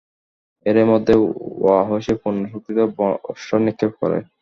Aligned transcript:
এরই 0.65 0.85
মধ্যে 0.91 1.13
ওয়াহশী 1.61 2.13
পূর্ণ 2.21 2.39
শক্তিতে 2.51 2.83
বর্শা 2.97 3.57
নিক্ষেপ 3.65 3.91
করে। 4.01 4.17